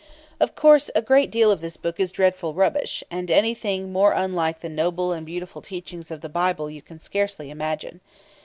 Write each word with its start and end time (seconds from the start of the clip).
Of 0.39 0.55
course, 0.55 0.89
a 0.95 1.01
great 1.03 1.29
deal 1.29 1.51
of 1.51 1.61
this 1.61 1.77
book 1.77 1.99
is 1.99 2.11
dreadful 2.11 2.55
rubbish, 2.55 3.03
and 3.11 3.29
anything 3.29 3.91
more 3.93 4.13
unlike 4.13 4.61
the 4.61 4.67
noble 4.67 5.11
and 5.11 5.27
beautiful 5.27 5.61
teaching 5.61 6.03
of 6.09 6.21
the 6.21 6.27
Bible 6.27 6.71
you 6.71 6.81
can 6.81 6.97
scarcely 6.97 7.51
imagine. 7.51 7.99